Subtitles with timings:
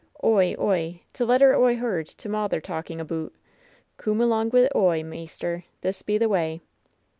[0.23, 1.01] "Oy, oy!
[1.13, 3.35] t' letter Oi heerd f mawther talk aboot.
[3.97, 5.63] Coom along wi' Oi, maimer.
[5.81, 6.61] This be the way."